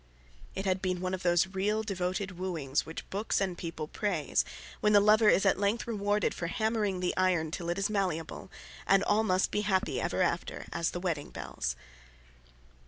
[0.55, 4.43] It had been one of those real devoted wooings which books and people praise,
[4.79, 8.49] when the lover is at length rewarded for hammering the iron till it is malleable,
[8.87, 11.75] and all must be happy ever after as the wedding bells.